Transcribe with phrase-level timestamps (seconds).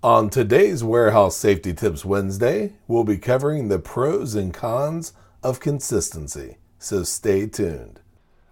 [0.00, 6.58] On today's Warehouse Safety Tips Wednesday, we'll be covering the pros and cons of consistency,
[6.78, 7.98] so stay tuned.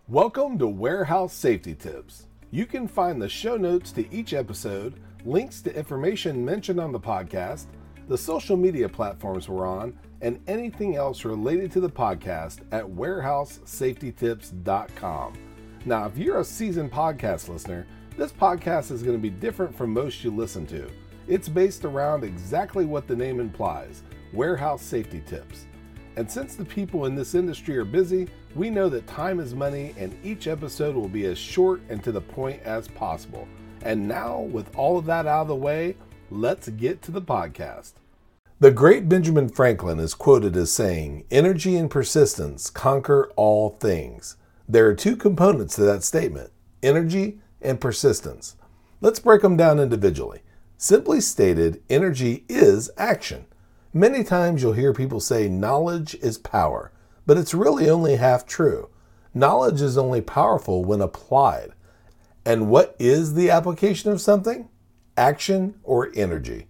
[0.08, 2.26] Welcome to Warehouse Safety Tips.
[2.50, 6.98] You can find the show notes to each episode, links to information mentioned on the
[6.98, 7.66] podcast,
[8.08, 15.32] the social media platforms we're on, and anything else related to the podcast at warehousesafetytips.com.
[15.84, 17.86] Now, if you're a seasoned podcast listener,
[18.18, 20.90] this podcast is going to be different from most you listen to.
[21.28, 25.66] It's based around exactly what the name implies warehouse safety tips.
[26.16, 29.94] And since the people in this industry are busy, we know that time is money
[29.98, 33.46] and each episode will be as short and to the point as possible.
[33.82, 35.96] And now, with all of that out of the way,
[36.30, 37.94] let's get to the podcast.
[38.58, 44.36] The great Benjamin Franklin is quoted as saying, Energy and persistence conquer all things.
[44.68, 46.50] There are two components to that statement
[46.82, 48.56] energy and persistence.
[49.00, 50.40] Let's break them down individually.
[50.78, 53.46] Simply stated, energy is action.
[53.94, 56.92] Many times you'll hear people say knowledge is power,
[57.24, 58.90] but it's really only half true.
[59.32, 61.72] Knowledge is only powerful when applied.
[62.44, 64.68] And what is the application of something?
[65.16, 66.68] Action or energy.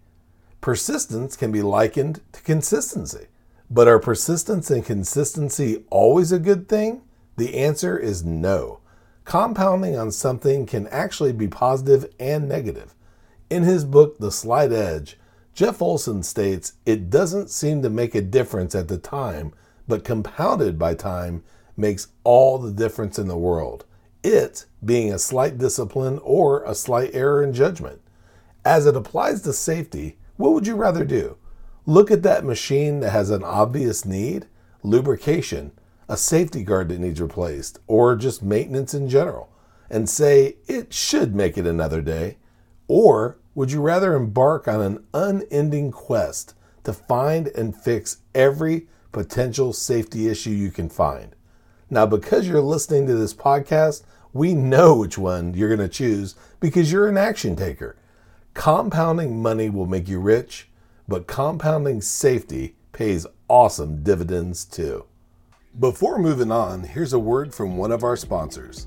[0.61, 3.27] Persistence can be likened to consistency.
[3.71, 7.03] But are persistence and consistency always a good thing?
[7.37, 8.81] The answer is no.
[9.25, 12.96] Compounding on something can actually be positive and negative.
[13.49, 15.19] In his book, The Slight Edge,
[15.55, 19.53] Jeff Olson states it doesn't seem to make a difference at the time,
[19.87, 21.45] but compounded by time
[21.77, 23.85] makes all the difference in the world.
[24.25, 28.01] It being a slight discipline or a slight error in judgment.
[28.65, 31.37] As it applies to safety, what would you rather do?
[31.87, 34.47] Look at that machine that has an obvious need,
[34.83, 35.71] lubrication,
[36.09, 39.49] a safety guard that needs replaced, or just maintenance in general,
[39.89, 42.39] and say it should make it another day
[42.89, 49.73] or would you rather embark on an unending quest to find and fix every potential
[49.73, 51.35] safety issue you can find?
[51.89, 54.03] Now, because you're listening to this podcast,
[54.33, 57.97] we know which one you're going to choose because you're an action taker.
[58.55, 60.69] Compounding money will make you rich,
[61.09, 65.05] but compounding safety pays awesome dividends too.
[65.79, 68.87] Before moving on, here's a word from one of our sponsors.